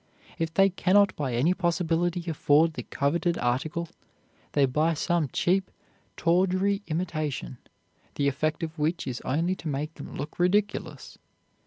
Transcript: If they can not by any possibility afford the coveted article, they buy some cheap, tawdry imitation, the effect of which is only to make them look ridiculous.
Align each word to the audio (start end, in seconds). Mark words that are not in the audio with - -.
If 0.39 0.51
they 0.55 0.71
can 0.71 0.95
not 0.95 1.15
by 1.15 1.35
any 1.35 1.53
possibility 1.53 2.27
afford 2.27 2.73
the 2.73 2.81
coveted 2.81 3.37
article, 3.37 3.87
they 4.53 4.65
buy 4.65 4.95
some 4.95 5.27
cheap, 5.31 5.69
tawdry 6.17 6.81
imitation, 6.87 7.59
the 8.15 8.27
effect 8.27 8.63
of 8.63 8.79
which 8.79 9.05
is 9.05 9.21
only 9.21 9.53
to 9.57 9.67
make 9.67 9.93
them 9.93 10.15
look 10.15 10.39
ridiculous. 10.39 11.19